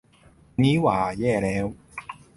[0.61, 1.65] นี่หว่า แย่แล้ว